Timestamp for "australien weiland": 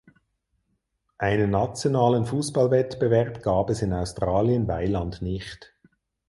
3.93-5.21